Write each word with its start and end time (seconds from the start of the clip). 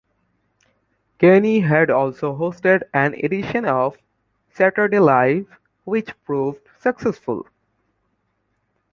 Kenny 1.19 1.59
had 1.59 1.91
also 1.91 2.35
hosted 2.35 2.81
an 2.91 3.13
edition 3.13 3.65
of 3.65 3.99
"Saturday 4.49 4.97
Live" 4.97 5.45
which 5.83 6.09
proved 6.25 6.61
successful. 6.79 7.45